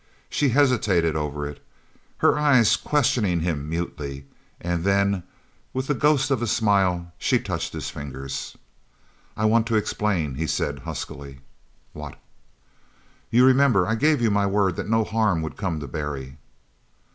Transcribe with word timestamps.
She 0.31 0.49
hesitated 0.49 1.15
over 1.15 1.45
it, 1.45 1.63
her 2.25 2.39
eyes 2.39 2.75
questioning 2.75 3.41
him 3.41 3.69
mutely, 3.69 4.25
and 4.59 4.83
then 4.83 5.21
with 5.73 5.85
the 5.85 5.93
ghost 5.93 6.31
of 6.31 6.41
a 6.41 6.47
smile 6.47 7.13
she 7.19 7.37
touched 7.37 7.73
his 7.73 7.91
fingers. 7.91 8.57
"I 9.37 9.45
want 9.45 9.67
to 9.67 9.75
explain," 9.75 10.33
he 10.41 10.47
said 10.47 10.79
huskily. 10.89 11.41
"What?" 11.93 12.17
"You 13.29 13.45
remember 13.45 13.85
I 13.85 13.93
gave 13.93 14.23
you 14.23 14.31
my 14.31 14.47
word 14.47 14.75
that 14.77 14.89
no 14.89 15.03
harm 15.03 15.43
would 15.43 15.55
come 15.55 15.79
to 15.79 15.87
Barry?" 15.87 16.37